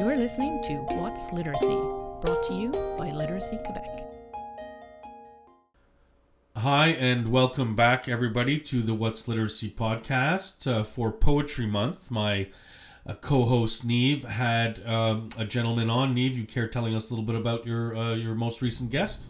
[0.00, 1.76] You're listening to What's Literacy,
[2.22, 4.10] brought to you by Literacy Quebec.
[6.56, 12.10] Hi, and welcome back, everybody, to the What's Literacy podcast uh, for Poetry Month.
[12.10, 12.48] My
[13.06, 16.14] uh, co-host Niamh had um, a gentleman on.
[16.14, 19.26] Niamh, you care telling us a little bit about your uh, your most recent guest?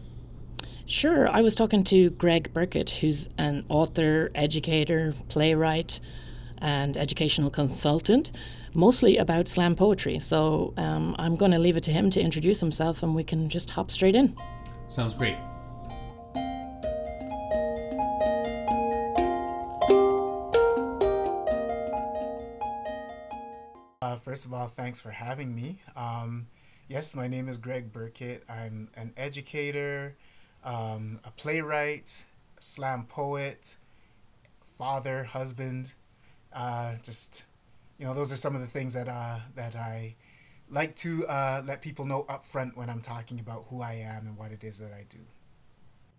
[0.85, 1.27] Sure.
[1.27, 5.99] I was talking to Greg Birkett, who's an author, educator, playwright,
[6.61, 8.31] and educational consultant,
[8.73, 10.19] mostly about slam poetry.
[10.19, 13.49] So um, I'm going to leave it to him to introduce himself and we can
[13.49, 14.35] just hop straight in.
[14.87, 15.37] Sounds great.
[24.01, 25.79] Uh, first of all, thanks for having me.
[25.95, 26.47] Um,
[26.87, 28.43] yes, my name is Greg Birkett.
[28.49, 30.15] I'm an educator,
[30.65, 32.25] um, a playwright,
[32.59, 33.77] slam poet,
[34.59, 35.93] father, husband.
[36.53, 37.45] Uh, just,
[37.97, 40.15] you know, those are some of the things that uh, that I
[40.69, 44.27] like to uh, let people know up front when I'm talking about who I am
[44.27, 45.19] and what it is that I do.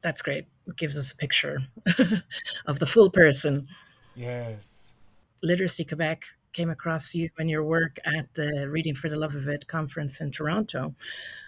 [0.02, 0.46] That's great.
[0.66, 1.58] It gives us a picture
[2.66, 3.68] of the full person.
[4.14, 4.94] Yes.
[5.42, 9.48] Literacy Quebec came across you and your work at the Reading for the Love of
[9.48, 10.94] It conference in Toronto.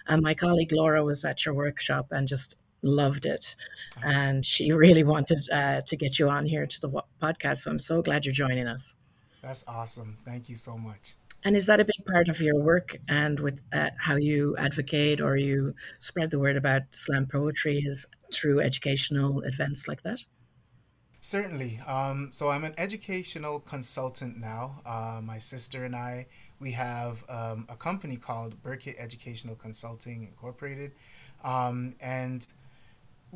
[0.07, 3.55] And my colleague Laura was at your workshop and just loved it.
[4.03, 7.57] And she really wanted uh, to get you on here to the podcast.
[7.57, 8.95] So I'm so glad you're joining us.
[9.41, 10.17] That's awesome.
[10.25, 11.15] Thank you so much.
[11.43, 15.21] And is that a big part of your work and with uh, how you advocate
[15.21, 20.23] or you spread the word about slam poetry is through educational events like that?
[21.21, 21.79] Certainly.
[21.87, 24.81] Um, so I'm an educational consultant now.
[24.85, 26.27] Uh, my sister and I,
[26.59, 30.91] we have um, a company called Birkett Educational Consulting Incorporated,
[31.43, 32.45] um, and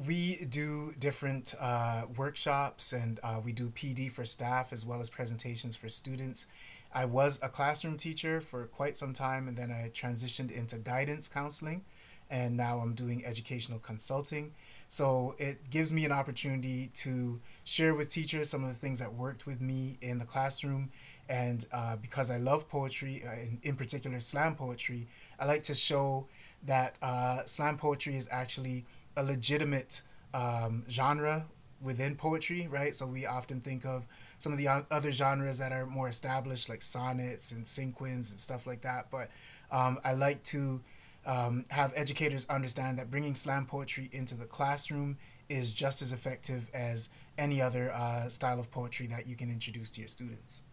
[0.05, 5.09] we do different uh, workshops and uh, we do PD for staff as well as
[5.09, 6.47] presentations for students.
[6.93, 11.27] I was a classroom teacher for quite some time, and then I transitioned into guidance
[11.27, 11.83] counseling,
[12.29, 14.53] and now I'm doing educational consulting.
[14.87, 19.13] So it gives me an opportunity to share with teachers some of the things that
[19.13, 20.89] worked with me in the classroom.
[21.27, 25.07] And uh, because I love poetry, uh, in, in particular slam poetry,
[25.39, 26.25] I like to show
[26.65, 28.85] that uh, slam poetry is actually
[29.19, 30.01] a legitimate
[30.33, 31.45] um, genre
[31.81, 32.93] within poetry, right?
[32.95, 34.07] So we often think of
[34.37, 38.67] some of the other genres that are more established, like sonnets and cinquains and stuff
[38.67, 39.09] like that.
[39.11, 39.29] But
[39.71, 40.81] um, I like to
[41.25, 46.69] um, have educators understand that bringing slam poetry into the classroom is just as effective
[46.73, 50.63] as any other uh, style of poetry that you can introduce to your students.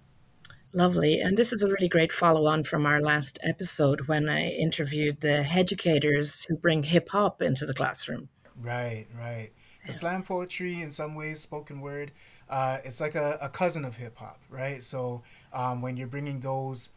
[0.72, 1.20] Lovely.
[1.20, 5.20] And this is a really great follow on from our last episode when I interviewed
[5.20, 8.28] the educators who bring hip hop into the classroom.
[8.60, 9.50] Right, right.
[9.86, 12.10] The slam poetry, in some ways, spoken word,
[12.48, 14.82] uh, it's like a, a cousin of hip hop, right?
[14.82, 15.22] So
[15.52, 16.90] um, when you're bringing those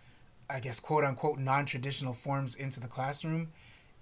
[0.50, 3.50] I guess, quote unquote, non traditional forms into the classroom,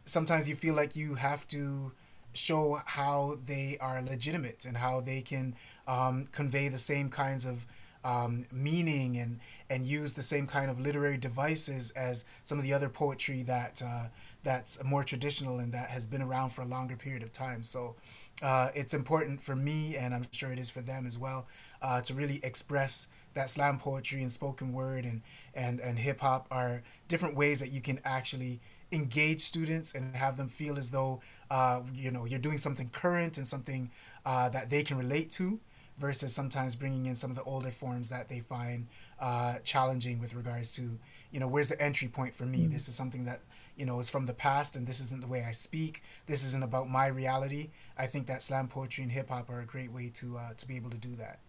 [0.05, 1.91] sometimes you feel like you have to
[2.33, 5.55] show how they are legitimate and how they can
[5.87, 7.65] um, convey the same kinds of
[8.03, 12.73] um, meaning and and use the same kind of literary devices as some of the
[12.73, 14.07] other poetry that uh,
[14.43, 17.63] that's more traditional and that has been around for a longer period of time.
[17.63, 17.95] So
[18.41, 21.47] uh, it's important for me, and I'm sure it is for them as well,
[21.81, 25.21] uh, to really express that slam poetry and spoken word and
[25.53, 28.59] and and hip hop are different ways that you can actually
[28.91, 31.21] engage students and have them feel as though
[31.51, 33.91] uh, you know you're doing something current and something
[34.25, 35.59] uh, that they can relate to
[35.97, 38.87] versus sometimes bringing in some of the older forms that they find
[39.19, 40.99] uh, challenging with regards to
[41.31, 42.73] you know where's the entry point for me mm-hmm.
[42.73, 43.41] this is something that
[43.75, 46.63] you know is from the past and this isn't the way i speak this isn't
[46.63, 50.37] about my reality i think that slam poetry and hip-hop are a great way to
[50.37, 51.39] uh, to be able to do that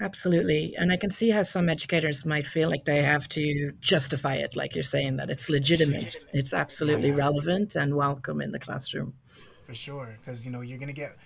[0.00, 0.76] Absolutely.
[0.76, 4.54] And I can see how some educators might feel like they have to justify it,
[4.54, 6.16] like you're saying, that it's legitimate.
[6.32, 9.14] It's absolutely relevant and welcome in the classroom.
[9.64, 10.16] For sure.
[10.20, 11.16] Because, you know, you're going to get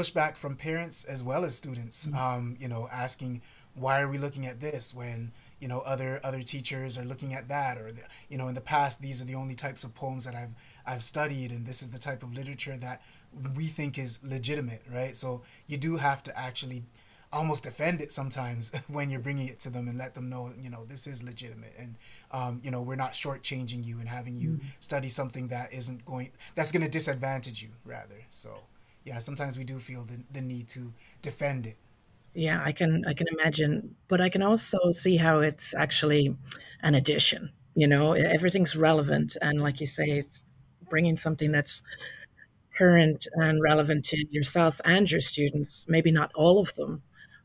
[0.00, 2.16] pushback from parents as well as students, mm-hmm.
[2.16, 3.42] um, you know, asking,
[3.74, 7.48] why are we looking at this when, you know, other other teachers are looking at
[7.48, 7.76] that?
[7.78, 10.34] Or, the, you know, in the past, these are the only types of poems that
[10.34, 10.54] I've,
[10.86, 13.02] I've studied, and this is the type of literature that
[13.54, 15.14] we think is legitimate, right?
[15.14, 16.84] So you do have to actually
[17.32, 20.70] almost defend it sometimes when you're bringing it to them and let them know, you
[20.70, 21.94] know, this is legitimate and,
[22.32, 24.66] um, you know, we're not shortchanging you and having you mm-hmm.
[24.80, 28.24] study something that isn't going, that's going to disadvantage you rather.
[28.30, 28.50] So,
[29.04, 30.92] yeah, sometimes we do feel the, the need to
[31.22, 31.76] defend it.
[32.34, 36.36] Yeah, I can I can imagine, but I can also see how it's actually
[36.82, 37.50] an addition.
[37.74, 40.44] You know, everything's relevant, and like you say, it's
[40.88, 41.82] bringing something that's
[42.76, 45.86] current and relevant to yourself and your students.
[45.88, 47.02] Maybe not all of them,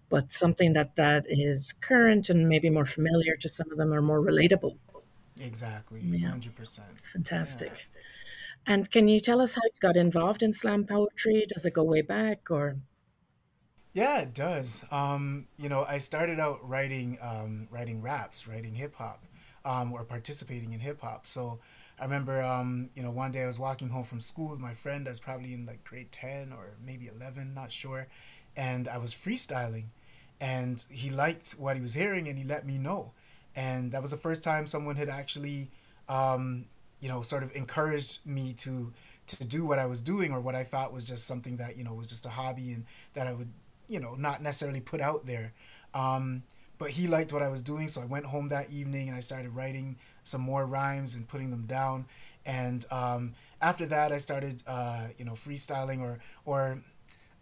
[0.10, 4.02] but something that that is current and maybe more familiar to some of them or
[4.02, 4.78] more relatable.
[5.40, 7.00] Exactly, hundred percent.
[7.12, 7.72] Fantastic.
[7.74, 8.02] Yeah.
[8.68, 11.46] And can you tell us how you got involved in slam poetry?
[11.48, 12.78] Does it go way back or?
[13.94, 14.86] Yeah, it does.
[14.92, 19.24] Um, you know, I started out writing um, writing raps, writing hip hop,
[19.64, 21.26] um, or participating in hip hop.
[21.26, 21.60] So
[22.00, 24.74] I remember, um, you know, one day I was walking home from school with my
[24.74, 25.08] friend.
[25.08, 28.08] I was probably in like grade ten or maybe eleven, not sure,
[28.58, 29.86] and I was freestyling,
[30.42, 33.14] and he liked what he was hearing, and he let me know,
[33.56, 35.70] and that was the first time someone had actually
[36.10, 36.66] um,
[37.06, 38.92] you know, sort of encouraged me to
[39.28, 41.84] to do what I was doing or what I thought was just something that you
[41.84, 43.50] know was just a hobby and that I would
[43.88, 45.54] you know not necessarily put out there.
[45.94, 46.42] Um,
[46.80, 49.20] but he liked what I was doing, so I went home that evening and I
[49.20, 52.06] started writing some more rhymes and putting them down.
[52.44, 56.82] And um, after that, I started uh, you know freestyling or or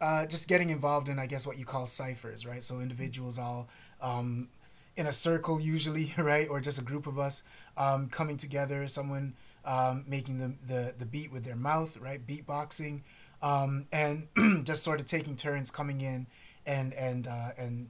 [0.01, 2.61] uh, just getting involved in I guess what you call ciphers, right?
[2.61, 3.69] So individuals all
[4.01, 4.49] um,
[4.97, 7.43] in a circle usually, right, or just a group of us
[7.77, 8.85] um, coming together.
[8.87, 12.25] Someone um, making the, the, the beat with their mouth, right?
[12.25, 13.01] Beatboxing,
[13.41, 14.27] um, and
[14.65, 16.27] just sort of taking turns coming in
[16.65, 17.89] and and uh, and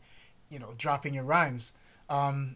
[0.49, 1.73] you know dropping your rhymes.
[2.09, 2.55] Um,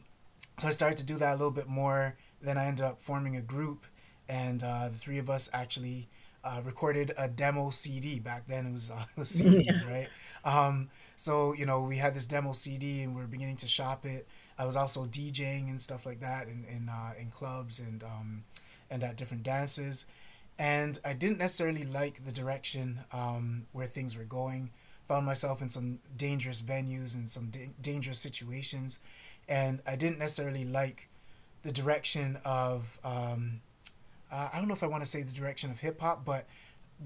[0.58, 2.18] so I started to do that a little bit more.
[2.42, 3.86] Then I ended up forming a group,
[4.28, 6.08] and uh, the three of us actually
[6.44, 8.19] uh, recorded a demo CD.
[8.19, 10.08] Back then it was uh, CDs, right?
[10.46, 14.06] Um, so you know we had this demo CD, and we are beginning to shop
[14.06, 14.28] it.
[14.58, 18.44] I was also DJing and stuff like that in in, uh, in clubs and um,
[18.89, 20.06] and at different dances.
[20.60, 24.72] And I didn't necessarily like the direction um, where things were going.
[25.07, 29.00] Found myself in some dangerous venues and some da- dangerous situations.
[29.48, 31.10] And I didn't necessarily like
[31.63, 33.62] the direction of, um,
[34.31, 36.45] uh, I don't know if I want to say the direction of hip hop, but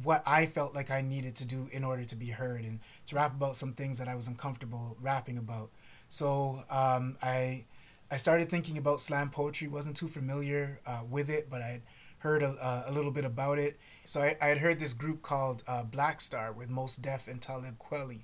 [0.04, 3.16] what I felt like I needed to do in order to be heard and to
[3.16, 5.70] rap about some things that I was uncomfortable rapping about.
[6.08, 7.66] So um, I
[8.12, 9.70] I started thinking about slam poetry.
[9.70, 11.82] wasn't too familiar uh, with it, but I had
[12.20, 13.78] heard a, a little bit about it.
[14.04, 17.42] So I, I had heard this group called uh, Black Star with Mos Def and
[17.42, 18.24] Talib Kweli,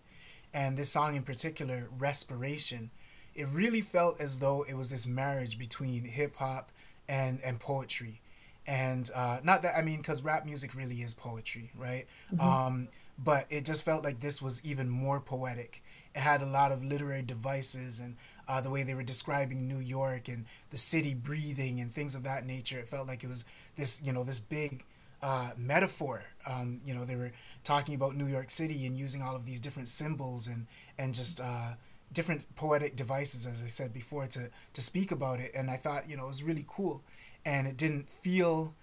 [0.54, 2.92] and this song in particular, Respiration.
[3.34, 6.72] It really felt as though it was this marriage between hip hop
[7.07, 8.19] and and poetry,
[8.66, 12.06] and uh, not that I mean because rap music really is poetry, right?
[12.34, 12.45] Mm-hmm.
[12.45, 12.88] Um,
[13.24, 15.81] but it just felt like this was even more poetic.
[16.13, 18.16] It had a lot of literary devices and
[18.47, 22.23] uh, the way they were describing New York and the city breathing and things of
[22.23, 22.79] that nature.
[22.79, 23.45] It felt like it was
[23.77, 24.83] this, you know, this big
[25.21, 26.23] uh, metaphor.
[26.49, 27.31] Um, you know, they were
[27.63, 30.67] talking about New York City and using all of these different symbols and
[30.97, 31.73] and just uh,
[32.13, 35.51] different poetic devices, as I said before, to to speak about it.
[35.53, 37.01] And I thought, you know, it was really cool,
[37.45, 38.73] and it didn't feel.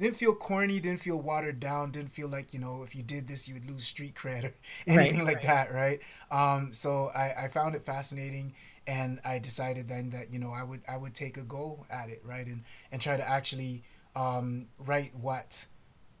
[0.00, 3.26] Didn't feel corny, didn't feel watered down, didn't feel like, you know, if you did
[3.26, 4.52] this, you would lose street cred or
[4.86, 5.68] anything right, like right.
[5.68, 6.00] that, right?
[6.30, 8.54] Um, so I, I found it fascinating
[8.86, 12.08] and I decided then that, you know, I would I would take a go at
[12.10, 12.46] it, right?
[12.46, 12.62] And,
[12.92, 13.82] and try to actually
[14.14, 15.66] um, write what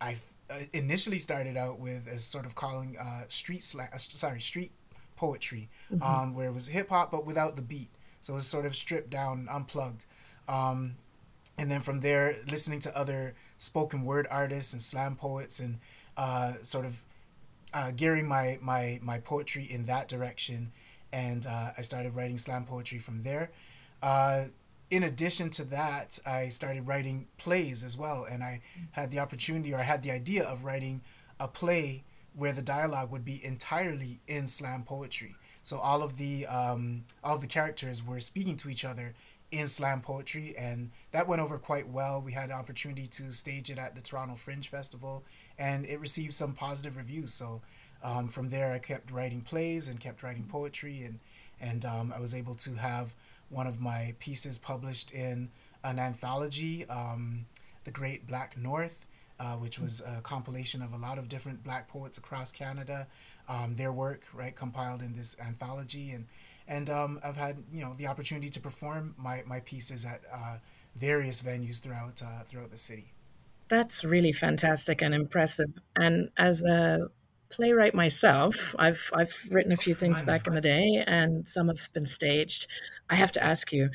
[0.00, 0.16] I
[0.50, 4.72] uh, initially started out with as sort of calling uh, street slang, uh, sorry, street
[5.16, 6.02] poetry, mm-hmm.
[6.02, 7.90] um, where it was hip hop but without the beat.
[8.20, 10.04] So it was sort of stripped down, unplugged.
[10.48, 10.96] Um,
[11.56, 15.78] and then from there, listening to other spoken word artists and slam poets and
[16.16, 17.02] uh, sort of
[17.74, 20.72] uh, gearing my, my, my poetry in that direction.
[21.12, 23.50] And uh, I started writing slam poetry from there.
[24.02, 24.44] Uh,
[24.90, 28.26] in addition to that, I started writing plays as well.
[28.30, 28.60] And I
[28.92, 31.02] had the opportunity or I had the idea of writing
[31.38, 35.34] a play where the dialogue would be entirely in slam poetry.
[35.62, 39.14] So all of the um, all of the characters were speaking to each other
[39.50, 42.20] in slam poetry, and that went over quite well.
[42.20, 45.24] We had the opportunity to stage it at the Toronto Fringe Festival,
[45.58, 47.32] and it received some positive reviews.
[47.32, 47.62] So
[48.02, 51.20] um, from there, I kept writing plays and kept writing poetry, and
[51.60, 53.14] and um, I was able to have
[53.48, 55.50] one of my pieces published in
[55.82, 57.46] an anthology, um,
[57.84, 59.04] The Great Black North.
[59.40, 63.06] Uh, which was a compilation of a lot of different black poets across Canada,
[63.48, 66.10] um, their work, right, compiled in this anthology.
[66.10, 66.26] And
[66.68, 70.58] and um, I've had you know the opportunity to perform my, my pieces at uh,
[70.94, 73.12] various venues throughout uh, throughout the city.
[73.68, 75.70] That's really fantastic and impressive.
[75.96, 77.08] And as a
[77.50, 81.92] playwright myself, I've I've written a few things back in the day, and some have
[81.92, 82.66] been staged.
[83.10, 83.88] I have to ask you,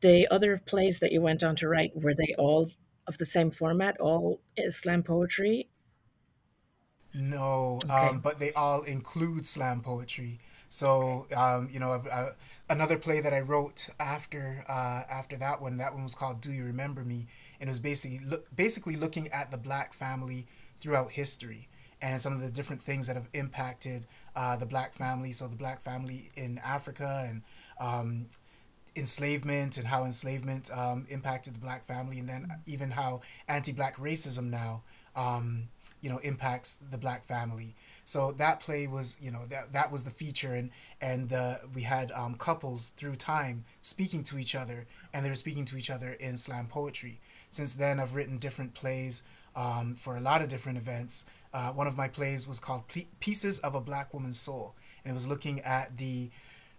[0.00, 2.70] the other plays that you went on to write were they all
[3.06, 5.68] of the same format, all slam poetry?
[7.12, 8.08] No, okay.
[8.08, 10.40] um, but they all include slam poetry.
[10.74, 12.02] So um, you know,
[12.68, 16.50] another play that I wrote after uh, after that one, that one was called "Do
[16.52, 17.28] You Remember Me,"
[17.60, 18.18] and it was basically
[18.56, 20.48] basically looking at the black family
[20.80, 21.68] throughout history
[22.02, 25.30] and some of the different things that have impacted uh, the black family.
[25.30, 27.42] So the black family in Africa and
[27.80, 28.26] um,
[28.96, 34.50] enslavement and how enslavement um, impacted the black family, and then even how anti-black racism
[34.50, 34.82] now,
[35.14, 35.68] um,
[36.04, 37.74] you know, impacts the black family.
[38.04, 40.70] So that play was, you know, that that was the feature, and
[41.00, 44.84] and uh, we had um, couples through time speaking to each other,
[45.14, 47.20] and they were speaking to each other in slam poetry.
[47.48, 49.22] Since then, I've written different plays
[49.56, 51.24] um, for a lot of different events.
[51.54, 52.82] Uh, one of my plays was called
[53.20, 56.28] Pieces of a Black Woman's Soul, and it was looking at the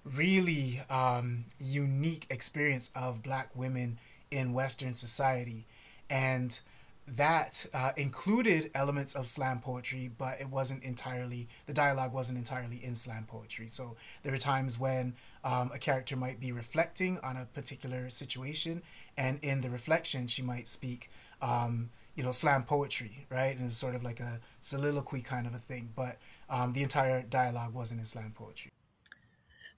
[0.04, 3.98] really um, unique experience of black women
[4.30, 5.66] in Western society.
[6.12, 6.60] And
[7.08, 12.80] that uh, included elements of slam poetry, but it wasn't entirely, the dialogue wasn't entirely
[12.84, 13.68] in slam poetry.
[13.68, 18.82] So there were times when um, a character might be reflecting on a particular situation,
[19.16, 23.56] and in the reflection, she might speak, um, you know, slam poetry, right?
[23.56, 26.18] And it's sort of like a soliloquy kind of a thing, but
[26.50, 28.72] um, the entire dialogue wasn't in slam poetry.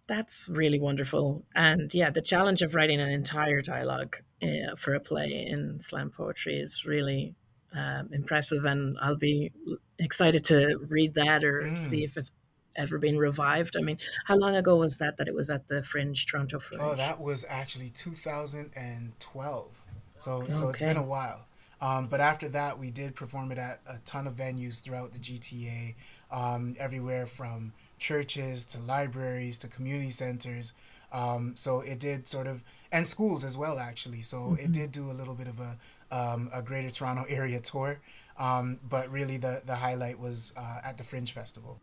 [0.08, 1.44] That's really wonderful.
[1.54, 6.12] And yeah, the challenge of writing an entire dialogue uh, for a play in slam
[6.12, 7.36] poetry is really
[7.76, 8.66] um, impressive.
[8.66, 9.52] And I'll be
[10.00, 11.78] excited to read that or mm.
[11.78, 12.32] see if it's
[12.78, 13.76] ever been revived.
[13.76, 16.82] I mean, how long ago was that that it was at the Fringe, Toronto Fringe?
[16.84, 19.86] Oh, that was actually 2012.
[20.16, 20.50] So, okay.
[20.50, 21.46] so it's been a while.
[21.80, 25.20] Um, but after that, we did perform it at a ton of venues throughout the
[25.20, 25.96] GTA,
[26.32, 30.74] um, everywhere from churches to libraries to community centers.
[31.12, 34.22] Um, so it did sort of, and schools as well, actually.
[34.22, 34.66] So mm-hmm.
[34.66, 35.78] it did do a little bit of a,
[36.12, 38.00] um, a Greater Toronto area tour.
[38.38, 41.82] Um, but really, the, the highlight was uh, at the Fringe Festival.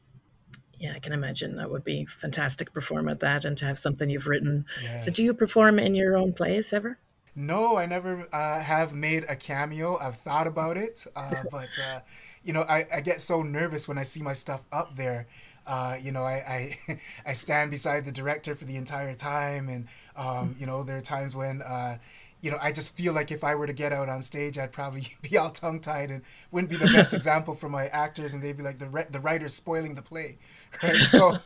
[0.78, 3.78] Yeah, I can imagine that would be fantastic to perform at that and to have
[3.78, 4.66] something you've written.
[4.82, 5.04] Yeah.
[5.04, 6.98] Did you perform in your own plays ever?
[7.36, 9.98] No, I never uh, have made a cameo.
[9.98, 12.00] I've thought about it, uh, but uh,
[12.42, 15.26] you know, I, I get so nervous when I see my stuff up there
[15.66, 19.88] uh, you know, I, I, I stand beside the director for the entire time, and
[20.16, 21.96] um, you know, there are times when uh,
[22.44, 24.70] you know, I just feel like if I were to get out on stage, I'd
[24.70, 28.42] probably be all tongue tied and wouldn't be the best example for my actors, and
[28.42, 30.36] they'd be like the the writer's spoiling the play,
[30.82, 30.96] right?
[30.96, 31.38] So,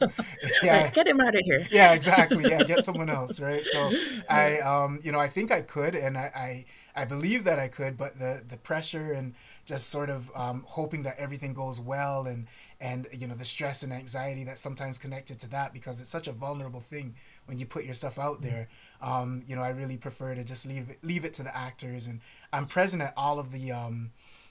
[0.60, 1.64] yeah, get him out of here.
[1.70, 2.50] Yeah, exactly.
[2.50, 3.64] Yeah, get someone else, right?
[3.64, 3.92] So,
[4.28, 6.64] I, um, you know, I think I could, and I, I,
[6.98, 11.04] I believe that I could, but the the pressure and just sort of um, hoping
[11.04, 12.48] that everything goes well and
[12.80, 16.26] and you know the stress and anxiety that's sometimes connected to that because it's such
[16.26, 17.14] a vulnerable thing
[17.46, 18.68] when you put your stuff out there.
[19.00, 22.08] Um, you know i really prefer to just leave it leave it to the actors
[22.08, 22.20] and
[22.52, 24.10] i'm present at all of the um,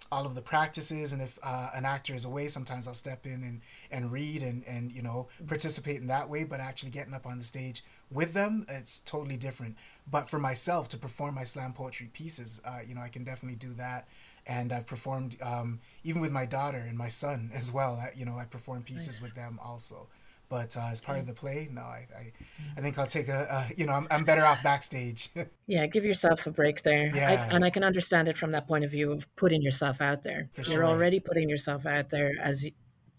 [0.10, 3.44] all of the practices and if uh, an actor is away sometimes i'll step in
[3.44, 3.62] and,
[3.92, 7.38] and read and, and you know participate in that way but actually getting up on
[7.38, 9.76] the stage with them it's totally different
[10.10, 13.58] but for myself to perform my slam poetry pieces uh, you know i can definitely
[13.58, 14.08] do that
[14.48, 17.96] and I've performed um, even with my daughter and my son as well.
[18.02, 19.22] I, you know, I perform pieces nice.
[19.22, 20.08] with them also.
[20.50, 22.32] But uh, as part of the play, no, I, I,
[22.78, 25.28] I think I'll take a, a, you know, I'm, I'm better off backstage.
[25.68, 27.12] yeah, give yourself a break there.
[27.14, 27.48] Yeah.
[27.52, 30.24] I, and I can understand it from that point of view of putting yourself out
[30.24, 30.48] there.
[30.54, 30.86] For you're sure.
[30.86, 32.66] already putting yourself out there as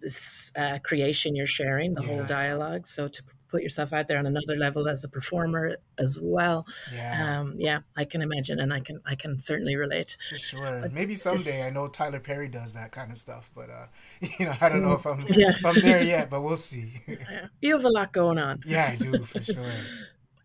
[0.00, 2.10] this uh, creation you're sharing, the yes.
[2.10, 2.86] whole dialogue.
[2.86, 6.66] So to put yourself out there on another level as a performer as well.
[6.92, 10.16] Yeah, um, yeah, I can imagine, and I can I can certainly relate.
[10.28, 10.80] For sure.
[10.82, 11.66] But Maybe someday.
[11.66, 13.86] I know Tyler Perry does that kind of stuff, but uh,
[14.38, 15.50] you know, I don't know if I'm yeah.
[15.50, 17.00] if I'm there yet, but we'll see.
[17.60, 18.60] you have a lot going on.
[18.66, 19.64] Yeah, I do for sure.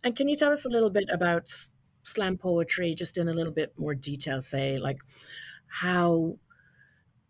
[0.04, 1.52] and can you tell us a little bit about
[2.04, 4.42] slam poetry, just in a little bit more detail?
[4.42, 5.00] Say like
[5.68, 6.38] how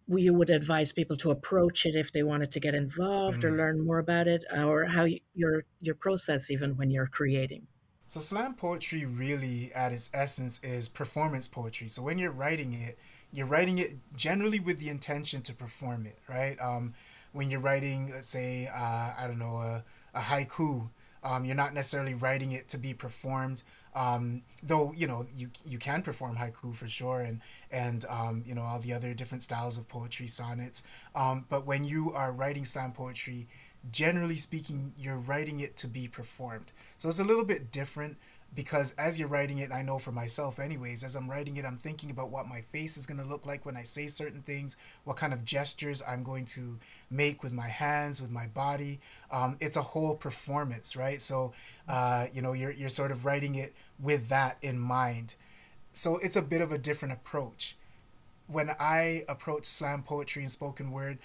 [0.07, 3.45] you would advise people to approach it if they wanted to get involved mm.
[3.45, 7.67] or learn more about it or how your your process even when you're creating.
[8.05, 11.87] So slam poetry really at its essence is performance poetry.
[11.87, 12.97] So when you're writing it
[13.31, 16.55] you're writing it generally with the intention to perform it right?
[16.61, 16.93] Um,
[17.33, 19.83] when you're writing let's say uh, i don't know a,
[20.13, 20.89] a haiku
[21.25, 23.63] um, you're not necessarily writing it to be performed
[23.95, 28.55] um, though you know you you can perform haiku for sure and and um, you
[28.55, 30.83] know all the other different styles of poetry sonnets.
[31.15, 33.47] Um, but when you are writing slam poetry
[33.91, 36.71] generally speaking you're writing it to be performed.
[36.97, 38.17] So it's a little bit different
[38.55, 41.77] because as you're writing it, I know for myself, anyways, as I'm writing it, I'm
[41.77, 44.77] thinking about what my face is going to look like when I say certain things,
[45.03, 46.77] what kind of gestures I'm going to
[47.09, 48.99] make with my hands, with my body.
[49.31, 51.21] Um, it's a whole performance, right?
[51.21, 51.53] So,
[51.87, 55.35] uh, you know, you're, you're sort of writing it with that in mind.
[55.93, 57.75] So it's a bit of a different approach.
[58.47, 61.17] When I approach slam poetry and spoken word,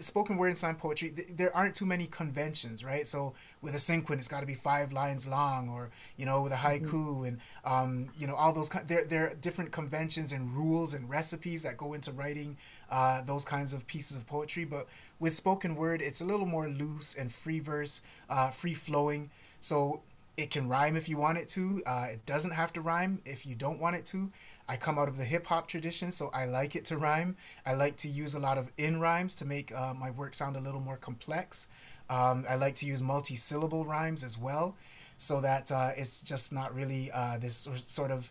[0.00, 3.06] spoken word and slam poetry, th- there aren't too many conventions, right?
[3.06, 6.52] So with a cinquain, it's got to be five lines long, or you know, with
[6.52, 7.24] a haiku, mm-hmm.
[7.24, 8.68] and um, you know, all those.
[8.70, 12.56] There, there are different conventions and rules and recipes that go into writing
[12.90, 14.64] uh, those kinds of pieces of poetry.
[14.64, 14.86] But
[15.18, 19.30] with spoken word, it's a little more loose and free verse, uh, free flowing.
[19.60, 20.02] So
[20.36, 21.82] it can rhyme if you want it to.
[21.86, 24.30] Uh, it doesn't have to rhyme if you don't want it to.
[24.68, 27.36] I come out of the hip hop tradition, so I like it to rhyme.
[27.64, 30.56] I like to use a lot of in rhymes to make uh, my work sound
[30.56, 31.68] a little more complex.
[32.10, 34.76] Um, I like to use multi syllable rhymes as well,
[35.18, 38.30] so that uh, it's just not really uh, this sort of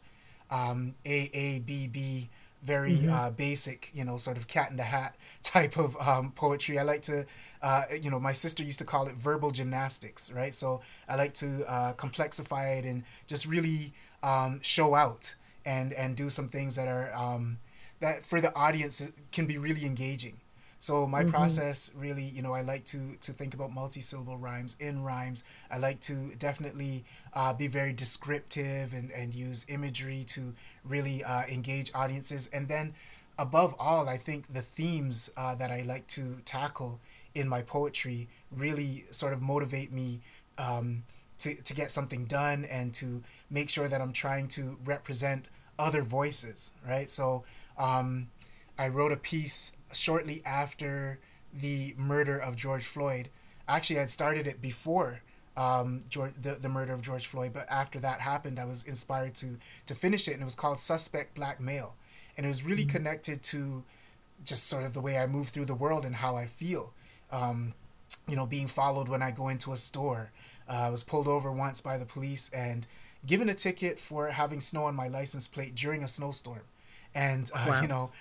[0.52, 2.30] um, A A B B
[2.66, 3.14] very mm-hmm.
[3.14, 6.80] uh, basic, you know, sort of cat in the hat type of um, poetry.
[6.80, 7.26] I like to,
[7.62, 10.54] uh, you know, my sister used to call it verbal gymnastics, right?
[10.54, 15.36] So I like to uh, complexify it and just really um, show out
[15.66, 17.58] and and do some things that are um,
[18.00, 20.40] that for the audience can be really engaging.
[20.80, 21.32] So my mm-hmm.
[21.32, 25.44] process really, you know, I like to to think about multi-syllable rhymes, in rhymes.
[25.72, 30.54] I like to definitely uh, be very descriptive and, and use imagery to
[30.84, 32.50] really uh, engage audiences.
[32.54, 32.94] And then
[33.38, 37.00] above all, I think the themes uh, that I like to tackle
[37.34, 40.22] in my poetry really sort of motivate me
[40.58, 41.04] um,
[41.40, 46.02] to, to get something done and to make sure that I'm trying to represent other
[46.02, 47.10] voices, right?
[47.10, 47.44] So
[47.78, 48.28] um,
[48.78, 51.20] I wrote a piece shortly after
[51.54, 53.30] the murder of George Floyd.
[53.68, 55.22] Actually, I started it before
[55.58, 59.36] um, George, the, the murder of George Floyd, but after that happened, I was inspired
[59.36, 61.96] to to finish it, and it was called Suspect Black Male,
[62.36, 62.98] and it was really mm-hmm.
[62.98, 63.84] connected to
[64.44, 66.94] just sort of the way I move through the world and how I feel.
[67.32, 67.74] Um,
[68.28, 70.32] you know, being followed when I go into a store.
[70.68, 72.88] Uh, I was pulled over once by the police and
[73.26, 76.62] given a ticket for having snow on my license plate during a snowstorm.
[77.14, 77.82] And, uh, wow.
[77.82, 78.12] you know,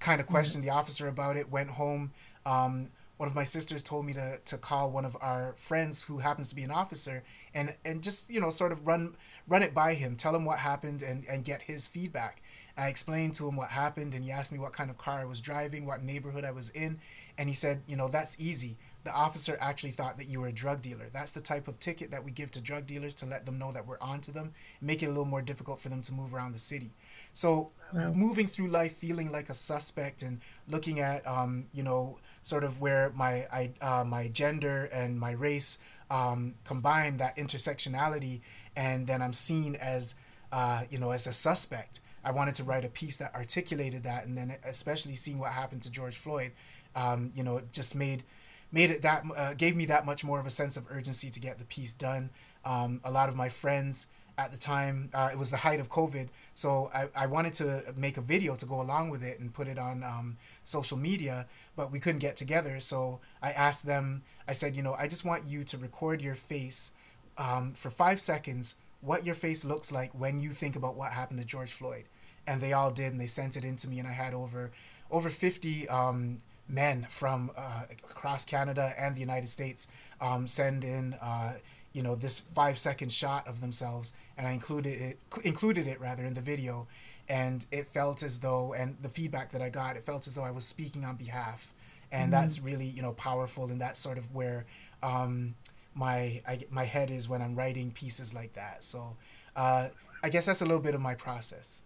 [0.00, 2.12] kind of questioned the officer about it, went home.
[2.44, 6.18] Um, one of my sisters told me to, to call one of our friends who
[6.18, 7.22] happens to be an officer
[7.54, 9.14] and, and just, you know, sort of run
[9.46, 12.42] run it by him, tell him what happened and, and get his feedback.
[12.76, 15.24] I explained to him what happened and he asked me what kind of car I
[15.24, 16.98] was driving, what neighborhood I was in.
[17.36, 20.52] And he said, you know, that's easy the officer actually thought that you were a
[20.52, 21.08] drug dealer.
[21.12, 23.72] That's the type of ticket that we give to drug dealers to let them know
[23.72, 26.52] that we're onto them, make it a little more difficult for them to move around
[26.52, 26.92] the city.
[27.32, 28.12] So wow.
[28.12, 32.80] moving through life feeling like a suspect and looking at, um, you know, sort of
[32.80, 35.78] where my I, uh, my gender and my race
[36.10, 38.40] um, combine that intersectionality,
[38.74, 40.16] and then I'm seen as,
[40.52, 42.00] uh, you know, as a suspect.
[42.24, 45.82] I wanted to write a piece that articulated that, and then especially seeing what happened
[45.82, 46.52] to George Floyd,
[46.94, 48.24] um, you know, it just made
[48.72, 51.40] made it that uh, gave me that much more of a sense of urgency to
[51.40, 52.30] get the piece done.
[52.64, 55.90] Um, a lot of my friends at the time, uh, it was the height of
[55.90, 59.52] COVID, so I, I wanted to make a video to go along with it and
[59.52, 62.80] put it on um, social media, but we couldn't get together.
[62.80, 66.34] So I asked them, I said, you know, I just want you to record your
[66.34, 66.92] face
[67.36, 71.40] um, for five seconds, what your face looks like when you think about what happened
[71.40, 72.04] to George Floyd.
[72.46, 74.70] And they all did, and they sent it in to me, and I had over
[75.10, 76.38] over 50 um,
[76.70, 79.88] men from uh, across Canada and the United States
[80.20, 81.54] um, send in uh,
[81.92, 84.12] you know this five second shot of themselves.
[84.36, 86.86] And I included it included it rather in the video.
[87.28, 90.44] And it felt as though and the feedback that I got it felt as though
[90.44, 91.72] I was speaking on behalf.
[92.12, 92.42] And mm-hmm.
[92.42, 94.66] that's really you know powerful and that's sort of where
[95.02, 95.54] um,
[95.94, 98.84] my I, my head is when I'm writing pieces like that.
[98.84, 99.16] So
[99.56, 99.88] uh,
[100.22, 101.82] I guess that's a little bit of my process.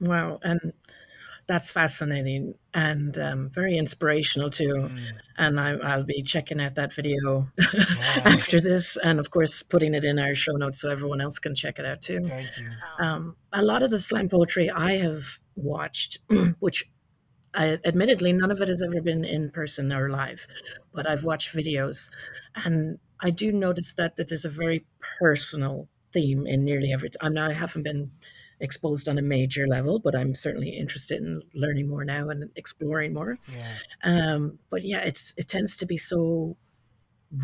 [0.00, 0.40] Wow.
[0.42, 0.72] And
[1.46, 4.74] that's fascinating and um, very inspirational too.
[4.74, 5.00] Mm.
[5.38, 7.84] And I, will be checking out that video yeah.
[8.24, 11.54] after this, and of course, putting it in our show notes so everyone else can
[11.54, 12.24] check it out too.
[12.24, 12.70] Thank you.
[13.04, 16.18] Um, a lot of the slam poetry I have watched,
[16.60, 16.84] which
[17.54, 20.46] I, admittedly none of it has ever been in person or live,
[20.94, 22.08] but I've watched videos,
[22.54, 24.86] and I do notice that that there's a very
[25.18, 27.10] personal theme in nearly every.
[27.20, 28.10] I know I haven't been
[28.60, 33.14] exposed on a major level, but I'm certainly interested in learning more now and exploring
[33.14, 33.38] more.
[33.52, 33.74] Yeah.
[34.04, 36.56] Um, but yeah, it's it tends to be so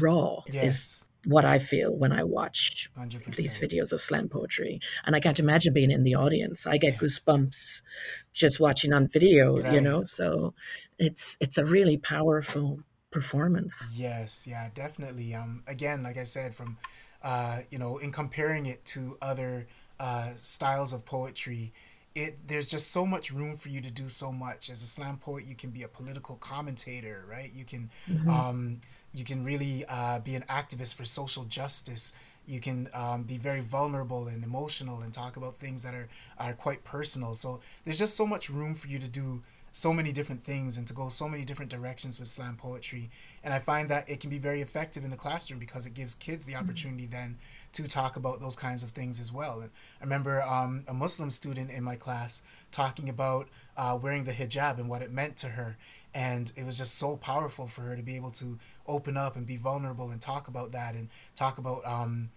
[0.01, 0.43] raw.
[0.49, 0.65] Yes.
[0.65, 3.35] Is what I feel when I watch 100%.
[3.35, 6.67] these videos of slam poetry, and I can't imagine being in the audience.
[6.67, 7.83] I get goosebumps
[8.33, 9.75] just watching on video, right.
[9.75, 10.03] you know.
[10.05, 10.55] So
[10.99, 13.93] it's it's a really powerful performance.
[13.95, 15.35] Yes, yeah, definitely.
[15.35, 16.79] Um, again, like I said, from
[17.23, 19.67] uh, you know, in comparing it to other
[19.99, 21.73] uh, styles of poetry,
[22.15, 24.71] it there's just so much room for you to do so much.
[24.71, 27.51] As a slam poet, you can be a political commentator, right?
[27.55, 28.29] You can mm-hmm.
[28.29, 28.81] um,
[29.13, 32.15] you can really uh, be an activist for social justice.
[32.47, 36.53] You can um, be very vulnerable and emotional and talk about things that are, are
[36.53, 37.35] quite personal.
[37.35, 39.43] So there's just so much room for you to do
[39.77, 43.11] so many different things and to go so many different directions with slam poetry.
[43.45, 46.15] And I find that it can be very effective in the classroom because it gives
[46.15, 46.65] kids the mm-hmm.
[46.65, 47.13] opportunity mm-hmm.
[47.13, 47.37] then
[47.75, 49.61] to talk about those kinds of things as well.
[49.61, 54.33] And I remember um, a Muslim student in my class talking about uh, wearing the
[54.33, 55.77] hijab and what it meant to her.
[56.15, 59.47] And it was just so powerful for her to be able to open up and
[59.47, 62.31] be vulnerable and talk about that and talk about um,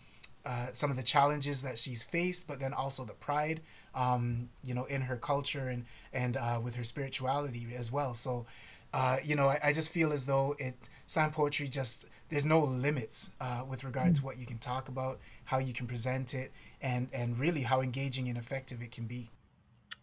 [0.46, 3.62] uh, some of the challenges that she's faced, but then also the pride,
[3.94, 8.14] um, you know, in her culture and and uh, with her spirituality as well.
[8.14, 8.46] So,
[8.94, 12.64] uh, you know, I, I just feel as though it slam poetry just there's no
[12.64, 16.52] limits uh, with regard to what you can talk about, how you can present it,
[16.82, 19.30] and and really how engaging and effective it can be.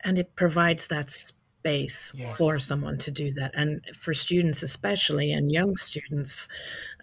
[0.05, 2.39] And it provides that space Yes.
[2.39, 6.49] for someone to do that, and for students especially, and young students,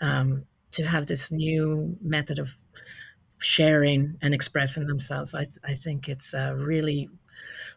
[0.01, 2.55] um, to have this new method of
[3.43, 5.35] sharing and expressing themselves.
[5.35, 7.09] I I think it's uh, really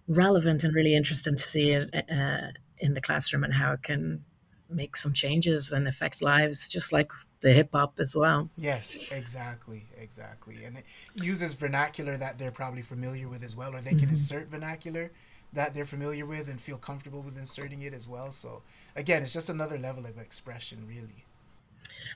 [0.09, 2.49] relevant and really interesting to see it uh,
[2.79, 4.25] in the classroom and how it can
[4.69, 8.51] make some changes and affect lives, just like the hip hop as well.
[8.57, 10.65] Yes, exactly, exactly.
[10.65, 14.49] And it uses vernacular that they're probably familiar with as well, or they can insert
[14.49, 15.13] vernacular
[15.53, 18.31] that they're familiar with and feel comfortable with inserting it as well.
[18.31, 18.63] So
[18.95, 21.25] again, it's just another level of expression, really.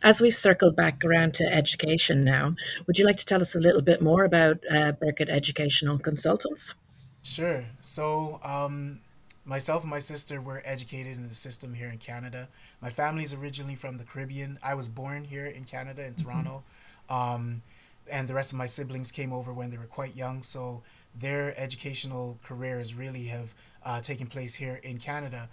[0.03, 2.55] As we've circled back around to education now,
[2.87, 6.75] would you like to tell us a little bit more about uh, Birkett Educational Consultants?
[7.23, 7.67] Sure.
[7.81, 9.01] So, um,
[9.45, 12.49] myself and my sister were educated in the system here in Canada.
[12.81, 14.59] My family's originally from the Caribbean.
[14.63, 16.63] I was born here in Canada, in Toronto.
[17.11, 17.63] Um,
[18.11, 20.43] and the rest of my siblings came over when they were quite young.
[20.43, 20.83] So,
[21.15, 25.49] their educational careers really have uh, taken place here in Canada.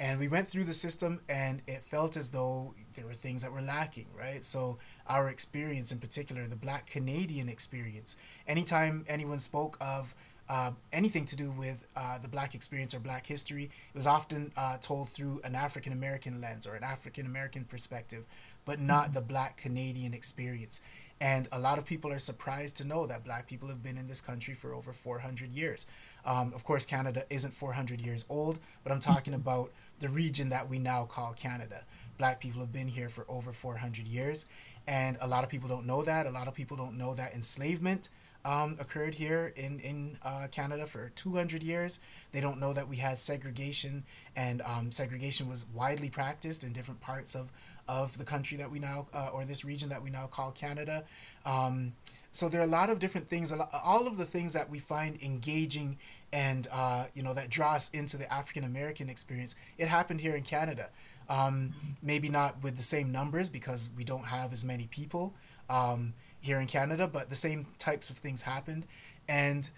[0.00, 3.52] And we went through the system, and it felt as though there were things that
[3.52, 4.44] were lacking, right?
[4.44, 10.14] So, our experience in particular, the Black Canadian experience, anytime anyone spoke of
[10.48, 13.64] uh, anything to do with uh, the black experience or black history.
[13.64, 18.24] It was often uh, told through an African American lens or an African American perspective,
[18.64, 20.80] but not the black Canadian experience.
[21.20, 24.06] And a lot of people are surprised to know that black people have been in
[24.06, 25.86] this country for over 400 years.
[26.24, 30.68] Um, of course, Canada isn't 400 years old, but I'm talking about the region that
[30.68, 31.82] we now call Canada.
[32.18, 34.46] Black people have been here for over 400 years.
[34.86, 36.26] And a lot of people don't know that.
[36.26, 38.08] A lot of people don't know that enslavement
[38.48, 42.00] um, occurred here in in uh, Canada for 200 years.
[42.32, 47.02] They don't know that we had segregation, and um, segregation was widely practiced in different
[47.02, 47.52] parts of
[47.86, 51.04] of the country that we now uh, or this region that we now call Canada.
[51.44, 51.92] Um,
[52.32, 53.52] so there are a lot of different things.
[53.84, 55.98] All of the things that we find engaging
[56.32, 59.56] and uh, you know that draw us into the African American experience.
[59.76, 60.88] It happened here in Canada.
[61.28, 65.34] Um, maybe not with the same numbers because we don't have as many people.
[65.68, 68.86] Um, here in Canada, but the same types of things happened.
[69.28, 69.68] And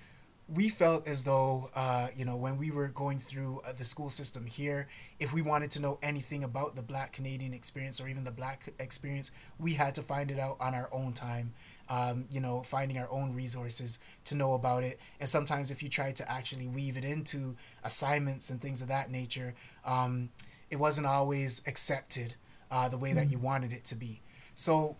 [0.53, 4.11] we felt as though, uh, you know, when we were going through uh, the school
[4.11, 4.89] system here,
[5.21, 8.69] if we wanted to know anything about the Black Canadian experience or even the Black
[8.81, 11.55] experience, we had to find it out on our own time.
[11.89, 15.01] Um, you know, finding our own resources to know about it.
[15.19, 19.11] And sometimes, if you tried to actually weave it into assignments and things of that
[19.11, 20.31] nature, um,
[20.71, 22.37] it wasn't always accepted
[22.71, 24.23] uh, the way that you wanted it to be.
[24.55, 24.99] So,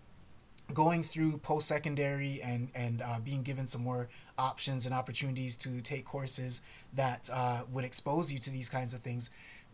[0.71, 5.81] going through post secondary and and uh, being given some more options and opportunities to
[5.81, 6.61] take courses
[6.93, 9.29] that uh, would expose you to these kinds of things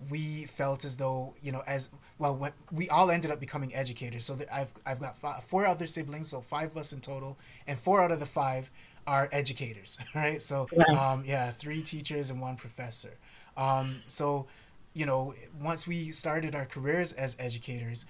[0.10, 4.24] we felt as though you know as well when we all ended up becoming educators.
[4.26, 7.38] So that I've, I've got five, four other siblings so five of us in total
[7.66, 8.70] and four out of the five
[9.08, 10.42] are educators right?
[10.42, 11.14] So Wow.
[11.14, 13.18] um, yeah three teachers and one professor.
[13.56, 14.48] Um, so
[14.94, 18.06] you know once we started our careers as educators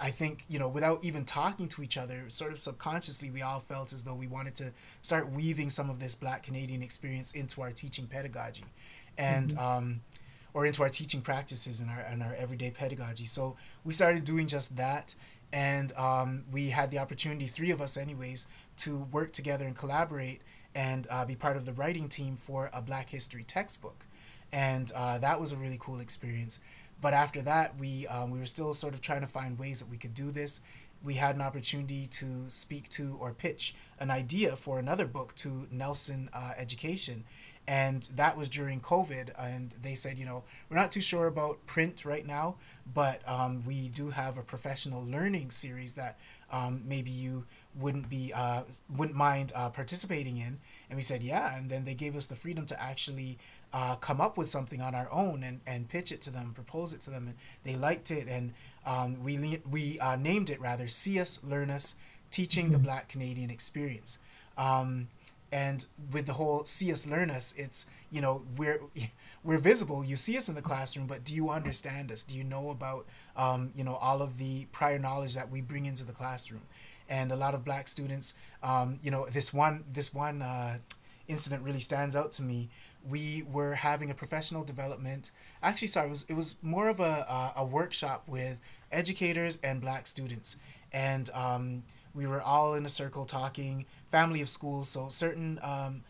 [0.00, 3.58] I think, you know, without even talking to each other, sort of subconsciously, we all
[3.58, 7.62] felt as though we wanted to start weaving some of this Black Canadian experience into
[7.62, 8.64] our teaching pedagogy,
[9.16, 10.00] and um,
[10.54, 13.24] or into our teaching practices and our and our everyday pedagogy.
[13.24, 15.14] So we started doing just that,
[15.52, 18.46] and um, we had the opportunity, three of us, anyways,
[18.78, 20.42] to work together and collaborate
[20.74, 24.06] and uh, be part of the writing team for a Black History textbook,
[24.52, 26.60] and uh, that was a really cool experience.
[27.00, 29.88] But after that, we um, we were still sort of trying to find ways that
[29.88, 30.60] we could do this.
[31.02, 35.68] We had an opportunity to speak to or pitch an idea for another book to
[35.70, 37.24] Nelson uh, Education,
[37.68, 39.30] and that was during COVID.
[39.38, 42.56] And they said, you know, we're not too sure about print right now,
[42.92, 46.18] but um, we do have a professional learning series that
[46.50, 47.44] um, maybe you
[47.76, 50.58] wouldn't be uh, wouldn't mind uh, participating in.
[50.88, 51.56] And we said, yeah.
[51.56, 53.38] And then they gave us the freedom to actually
[53.72, 56.92] uh, come up with something on our own and, and pitch it to them, propose
[56.92, 58.54] it to them, and they liked it, and
[58.86, 61.96] um, we we uh, named it rather "See Us, Learn Us:
[62.30, 64.18] Teaching the Black Canadian Experience."
[64.56, 65.08] Um,
[65.52, 68.80] and with the whole "See Us, Learn Us," it's you know we're
[69.44, 70.04] we're visible.
[70.04, 72.24] You see us in the classroom, but do you understand us?
[72.24, 75.86] Do you know about um, you know all of the prior knowledge that we bring
[75.86, 76.62] into the classroom?
[77.10, 80.78] And a lot of black students, um, you know, this one this one uh,
[81.26, 82.70] incident really stands out to me
[83.06, 85.30] we were having a professional development.
[85.62, 88.58] Actually, sorry, it was it was more of a a, a workshop with
[88.90, 90.56] educators and black students,
[90.92, 91.82] and um,
[92.14, 96.02] we were all in a circle talking, family of schools, so certain um,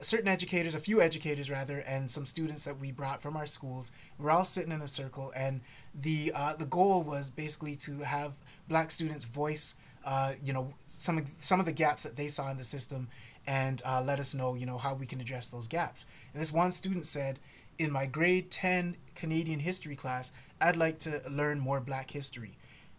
[0.00, 3.92] certain educators, a few educators rather, and some students that we brought from our schools.
[4.18, 5.60] We're all sitting in a circle, and
[5.94, 8.34] the uh, the goal was basically to have
[8.68, 12.50] black students voice, uh, you know, some of, some of the gaps that they saw
[12.50, 13.08] in the system,
[13.46, 16.06] and uh, let us know, you know, how we can address those gaps.
[16.32, 17.38] And this one student said,
[17.78, 22.56] in my grade ten Canadian history class, I'd like to learn more Black history,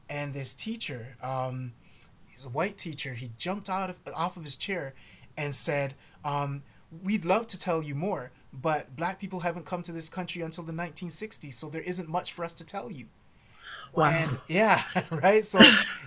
[0.10, 1.74] and this teacher, um,
[2.28, 4.94] he's a white teacher, he jumped out of off of his chair,
[5.36, 5.94] and said.
[6.24, 6.64] Um,
[7.04, 10.64] we'd love to tell you more, but black people haven't come to this country until
[10.64, 13.06] the 1960s, so there isn't much for us to tell you.
[13.94, 14.10] Wow.
[14.10, 15.44] And yeah, right.
[15.44, 15.60] So,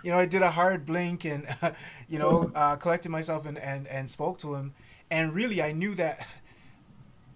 [0.03, 1.73] you know, I did a hard blink and, uh,
[2.09, 4.75] you know, uh, collected myself and, and, and spoke to him.
[5.11, 6.27] And really, I knew that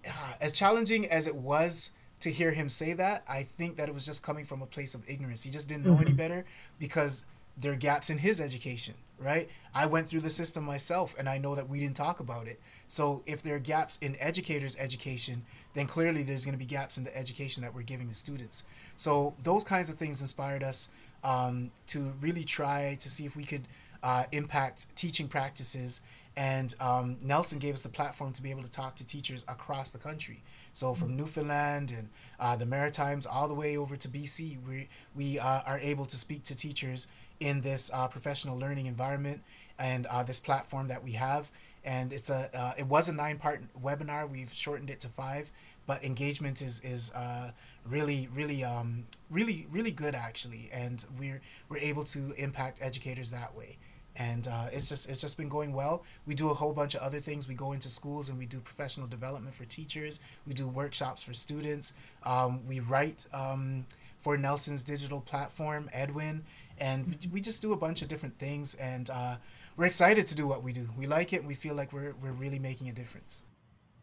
[0.07, 3.93] uh, as challenging as it was to hear him say that, I think that it
[3.93, 5.43] was just coming from a place of ignorance.
[5.43, 6.07] He just didn't know mm-hmm.
[6.07, 6.45] any better
[6.79, 7.25] because
[7.57, 9.49] there are gaps in his education, right?
[9.73, 12.59] I went through the system myself and I know that we didn't talk about it.
[12.87, 15.43] So if there are gaps in educators' education,
[15.73, 18.63] then clearly there's going to be gaps in the education that we're giving the students.
[18.97, 20.89] So those kinds of things inspired us
[21.23, 23.63] um, to really try to see if we could
[24.03, 26.01] uh, impact teaching practices.
[26.37, 29.91] And um, Nelson gave us the platform to be able to talk to teachers across
[29.91, 30.43] the country.
[30.73, 35.39] So from Newfoundland and uh, the Maritimes all the way over to BC, we, we
[35.39, 37.07] uh, are able to speak to teachers
[37.39, 39.41] in this uh, professional learning environment
[39.79, 41.51] and uh, this platform that we have
[41.85, 44.29] and it's a uh, it was a nine part webinar.
[44.29, 45.51] We've shortened it to five,
[45.85, 47.51] but engagement is is uh,
[47.85, 53.55] really really um, really really good actually, and we're we're able to impact educators that
[53.55, 53.77] way.
[54.17, 56.03] And uh, it's just it's just been going well.
[56.25, 57.47] We do a whole bunch of other things.
[57.47, 60.21] We go into schools and we do professional development for teachers.
[60.47, 61.93] We do workshops for students.
[62.23, 63.85] Um, we write um,
[64.17, 66.45] for Nelson's digital platform, Edwin,
[66.77, 68.73] and we just do a bunch of different things.
[68.75, 69.35] And uh,
[69.77, 70.89] we're excited to do what we do.
[70.97, 71.37] We like it.
[71.37, 73.43] And we feel like we're we're really making a difference.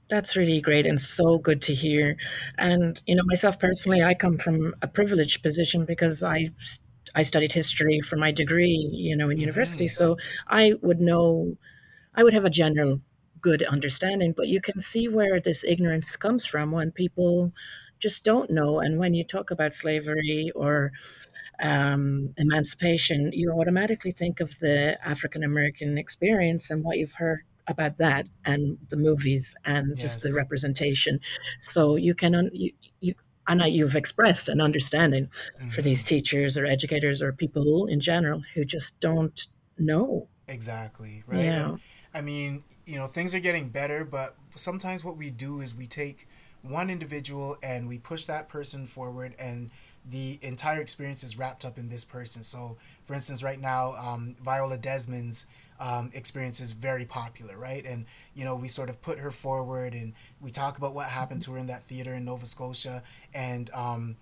[0.09, 2.17] That's really great and so good to hear.
[2.59, 6.51] And you know, myself personally, I come from a privileged position because I
[7.15, 9.87] I studied history for my degree, you know, in university.
[9.87, 9.97] Mm-hmm.
[9.97, 11.57] So I would know,
[12.15, 13.01] I would have a general
[13.41, 14.35] good understanding.
[14.37, 17.53] But you can see where this ignorance comes from when people
[17.99, 18.81] just don't know.
[18.81, 20.93] And when you talk about slavery or
[21.63, 27.97] um, emancipation, you automatically think of the African American experience and what you've heard about
[27.99, 30.03] that and the movies and yes.
[30.03, 31.21] just the representation.
[31.61, 33.15] So you can you you
[33.49, 35.69] and you've expressed an understanding mm-hmm.
[35.69, 39.49] for these teachers or educators or people in general who just don't
[39.79, 40.29] know.
[40.49, 41.45] Exactly right.
[41.45, 41.71] Yeah.
[41.71, 41.81] And,
[42.15, 45.87] I mean, you know, things are getting better, but sometimes what we do is we
[45.87, 46.29] take
[46.63, 49.71] one individual and we push that person forward and
[50.05, 52.43] the entire experience is wrapped up in this person.
[52.43, 55.47] So, for instance, right now, um, Viola Desmond's
[55.81, 57.85] um, experience is very popular, right?
[57.85, 61.43] And, you know, we sort of put her forward and we talk about what happened
[61.43, 63.03] to her in that theater in Nova Scotia.
[63.35, 64.17] And um,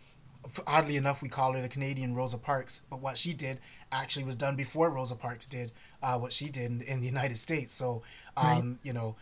[0.67, 3.59] oddly enough, we call her the Canadian Rosa Parks, but what she did
[3.93, 7.37] actually was done before Rosa Parks did uh, what she did in, in the United
[7.37, 7.73] States.
[7.73, 8.03] So,
[8.37, 8.79] um, right.
[8.83, 9.17] you know,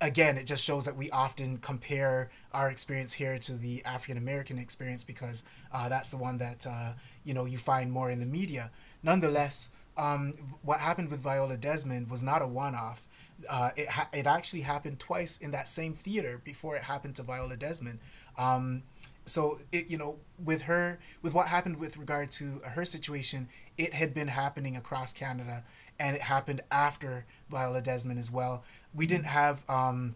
[0.00, 4.58] again, it just shows that we often compare our experience here to the African American
[4.58, 6.92] experience because uh, that's the one that uh,
[7.24, 8.70] you know you find more in the media.
[9.02, 13.06] Nonetheless, um, what happened with Viola Desmond was not a one-off.
[13.48, 17.22] Uh, it ha- it actually happened twice in that same theater before it happened to
[17.22, 17.98] Viola Desmond.
[18.38, 18.82] Um,
[19.26, 23.94] so it you know with her with what happened with regard to her situation, it
[23.94, 25.64] had been happening across Canada,
[25.98, 30.14] and it happened after Viola Desmond as well we didn't have um,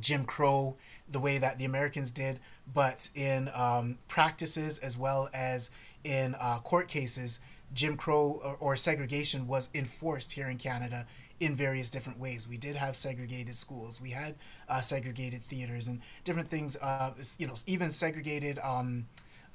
[0.00, 0.76] Jim Crow
[1.08, 2.40] the way that the Americans did,
[2.72, 5.70] but in um, practices as well as
[6.02, 7.40] in uh, court cases,
[7.72, 11.06] Jim Crow or, or, segregation was enforced here in Canada
[11.40, 12.48] in various different ways.
[12.48, 14.36] We did have segregated schools, we had
[14.68, 16.76] uh, segregated theaters and different things.
[16.80, 18.58] Uh, you know, even segregated.
[18.62, 19.06] Um,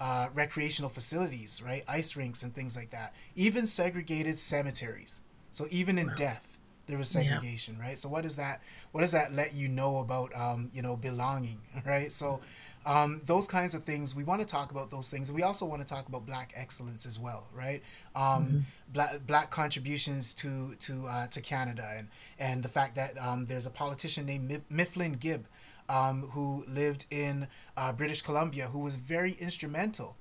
[0.03, 1.83] uh, recreational facilities, right?
[1.87, 3.13] Ice rinks and things like that.
[3.35, 5.21] Even segregated cemeteries.
[5.51, 6.51] So even in death,
[6.87, 7.87] there was segregation, yeah.
[7.87, 7.97] right?
[7.97, 8.61] So what does that
[8.91, 12.11] what does that let you know about um, you know belonging, right?
[12.11, 12.41] So
[12.85, 15.31] um, those kinds of things we want to talk about those things.
[15.31, 17.81] We also want to talk about black excellence as well, right?
[18.15, 18.59] Um, mm-hmm.
[18.93, 23.65] Black black contributions to to uh, to Canada and and the fact that um, there's
[23.65, 25.45] a politician named Mifflin Gibb.
[25.89, 30.15] Um, who lived in uh, British Columbia, who was very instrumental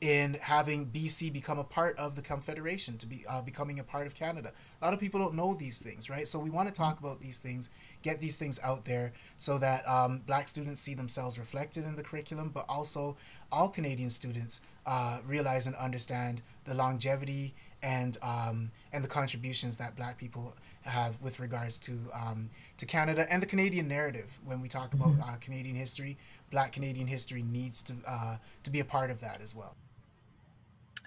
[0.00, 4.06] in having BC become a part of the Confederation, to be uh, becoming a part
[4.06, 4.52] of Canada.
[4.80, 6.28] A lot of people don't know these things, right?
[6.28, 7.70] So we want to talk about these things,
[8.02, 12.02] get these things out there, so that um, Black students see themselves reflected in the
[12.02, 13.16] curriculum, but also
[13.50, 19.96] all Canadian students uh, realize and understand the longevity and um, and the contributions that
[19.96, 24.38] Black people have with regards to um, to Canada and the Canadian narrative.
[24.44, 26.18] When we talk about uh, Canadian history,
[26.50, 29.74] Black Canadian history needs to uh, to be a part of that as well.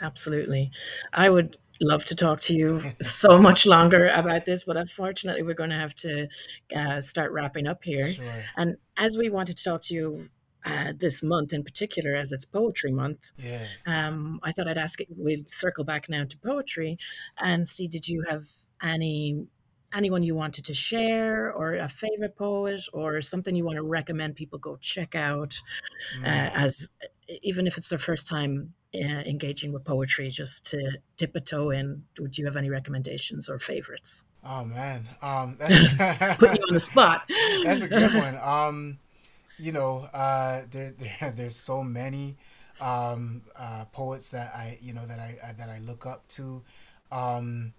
[0.02, 0.72] Absolutely,
[1.14, 5.54] I would love to talk to you so much longer about this, but unfortunately, we're
[5.54, 6.28] going to have to
[6.76, 8.08] uh, start wrapping up here.
[8.12, 8.26] Sure.
[8.58, 10.30] And as we wanted to talk to you
[10.66, 13.88] uh, this month in particular, as it's Poetry Month, Yes.
[13.88, 15.00] um, I thought I'd ask.
[15.18, 16.98] We'd circle back now to poetry
[17.40, 18.46] and see did you have
[18.84, 19.48] any
[19.92, 24.36] anyone you wanted to share, or a favorite poet, or something you want to recommend
[24.36, 25.58] people go check out,
[26.24, 26.52] uh, Mm.
[26.56, 26.90] as
[27.42, 31.72] even if it's their first time uh, engaging with poetry, just to dip a toe
[31.72, 32.04] in.
[32.20, 34.24] Would you have any recommendations or favorites?
[34.44, 35.08] Oh man.
[35.22, 37.24] Um, that's Put you on the spot.
[37.64, 38.36] That's a good one.
[38.42, 39.00] Um,
[39.58, 42.38] you know, uh, there, there there's so many
[42.80, 46.64] um, uh, poets that I you know that I uh, that I look up to.
[47.12, 47.74] Um,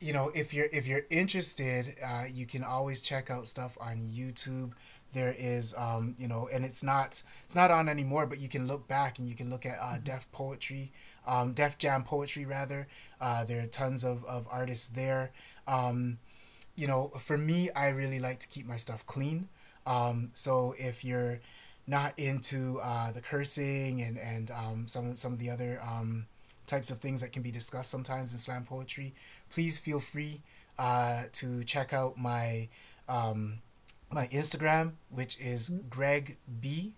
[0.00, 3.98] you know, if you're if you're interested, uh, you can always check out stuff on
[3.98, 4.72] YouTube.
[5.12, 8.66] There is, um, you know, and it's not it's not on anymore, but you can
[8.66, 10.92] look back and you can look at uh, Def Poetry,
[11.26, 12.86] um, Def Jam Poetry rather.
[13.20, 15.30] Uh, there are tons of, of artists there.
[15.66, 16.18] Um,
[16.76, 19.48] you know, for me, I really like to keep my stuff clean.
[19.86, 21.40] Um, so if you're
[21.86, 26.26] not into uh, the cursing and and um, some of some of the other um,
[26.66, 29.14] types of things that can be discussed sometimes in slam poetry,
[29.50, 30.42] please feel free
[30.78, 32.68] uh, to check out my
[33.08, 33.58] um,
[34.10, 36.94] my Instagram, which is Greg B,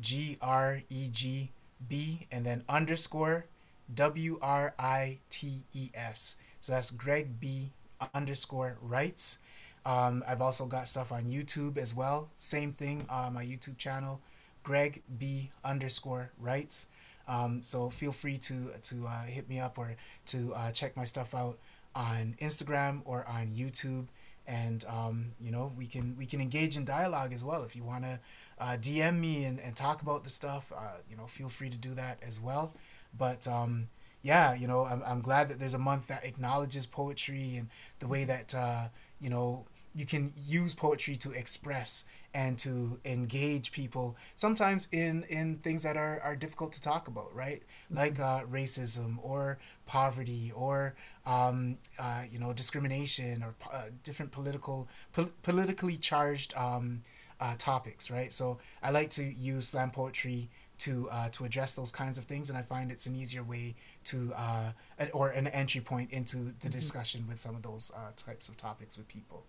[0.00, 1.50] G R E G
[1.86, 3.46] B, and then underscore
[3.92, 6.36] W R I T E S.
[6.60, 7.70] So that's Greg B
[8.14, 9.38] underscore writes.
[9.84, 12.28] Um, I've also got stuff on YouTube as well.
[12.36, 14.20] Same thing on my YouTube channel,
[14.64, 16.88] Greg B underscore writes.
[17.28, 21.04] Um, so feel free to to uh, hit me up or to uh, check my
[21.04, 21.58] stuff out
[21.94, 24.06] on Instagram or on YouTube,
[24.46, 27.62] and um, you know we can we can engage in dialogue as well.
[27.64, 28.20] If you want to
[28.58, 31.76] uh, DM me and, and talk about the stuff, uh, you know feel free to
[31.76, 32.74] do that as well.
[33.16, 33.88] But um,
[34.22, 38.08] yeah, you know I'm, I'm glad that there's a month that acknowledges poetry and the
[38.08, 38.88] way that uh,
[39.20, 45.56] you know you can use poetry to express and to engage people sometimes in in
[45.58, 47.62] things that are, are difficult to talk about right?
[47.90, 50.94] Like uh, racism or poverty or
[51.26, 57.02] um, uh, you know discrimination or uh, different political pol- politically charged um,
[57.40, 58.32] uh, topics right?
[58.32, 62.50] So i like to use slam poetry to uh, to address those kinds of things
[62.50, 66.52] and i find it's an easier way to uh, an- or an entry point into
[66.60, 69.44] the discussion with some of those uh, types of topics with people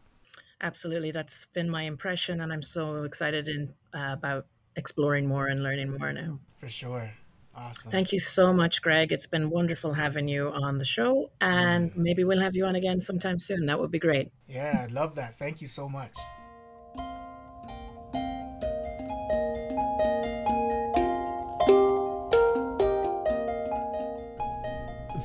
[0.61, 5.63] Absolutely, that's been my impression, and I'm so excited in uh, about exploring more and
[5.63, 6.39] learning more now.
[6.55, 7.13] for sure
[7.57, 9.11] awesome Thank you so much, Greg.
[9.11, 12.99] It's been wonderful having you on the show, and maybe we'll have you on again
[12.99, 13.65] sometime soon.
[13.65, 14.31] That would be great.
[14.47, 15.37] Yeah, I love that.
[15.37, 16.15] Thank you so much.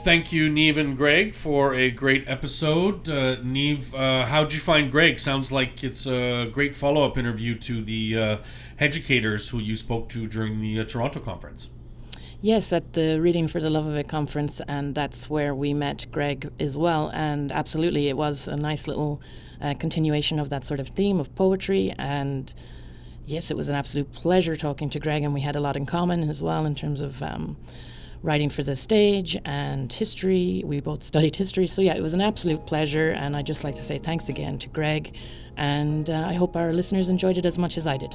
[0.05, 3.09] Thank you, Niamh and Greg, for a great episode.
[3.09, 5.21] Uh, Niamh, uh, how'd you find Greg?
[5.21, 8.37] Sounds like it's a great follow up interview to the uh,
[8.81, 11.69] educators who you spoke to during the uh, Toronto conference.
[12.41, 16.07] Yes, at the Reading for the Love of It conference, and that's where we met
[16.11, 17.09] Greg as well.
[17.15, 19.23] And absolutely, it was a nice little
[19.61, 21.95] uh, continuation of that sort of theme of poetry.
[21.97, 22.53] And
[23.25, 25.87] yes, it was an absolute pleasure talking to Greg, and we had a lot in
[25.87, 27.57] common as well in terms of um,
[28.23, 30.63] writing for the stage and history.
[30.65, 33.11] We both studied history, so yeah, it was an absolute pleasure.
[33.11, 35.15] And I'd just like to say thanks again to Greg,
[35.57, 38.15] and uh, I hope our listeners enjoyed it as much as I did.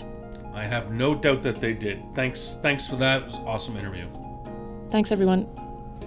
[0.53, 2.03] I have no doubt that they did.
[2.15, 3.21] Thanks, thanks for that.
[3.21, 4.07] It was an awesome interview.
[4.89, 5.47] Thanks, everyone.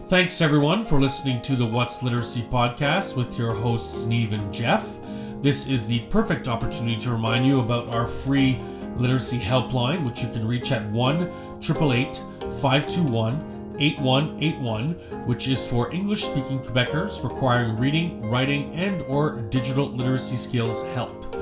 [0.07, 4.99] Thanks everyone for listening to the What's Literacy podcast with your hosts Niamh and Jeff.
[5.41, 8.59] This is the perfect opportunity to remind you about our free
[8.97, 11.23] literacy helpline, which you can reach at 1
[11.63, 12.17] 888
[12.61, 13.50] 521
[13.81, 14.93] 8181,
[15.27, 21.37] which is for English speaking Quebecers requiring reading, writing, and or digital literacy skills help.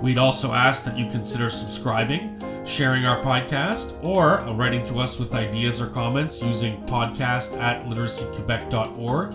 [0.00, 5.34] We'd also ask that you consider subscribing, sharing our podcast, or writing to us with
[5.34, 9.34] ideas or comments using podcast at literacyquebec.org,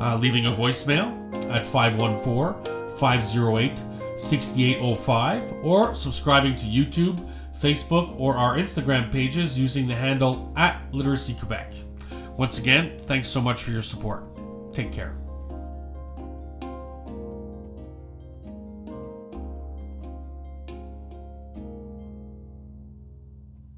[0.00, 1.14] uh, leaving a voicemail
[1.50, 3.84] at 514 508
[4.18, 7.24] 6805, or subscribing to YouTube,
[7.60, 11.74] Facebook, or our Instagram pages using the handle at Literacy Quebec.
[12.36, 14.24] Once again, thanks so much for your support.
[14.72, 15.17] Take care.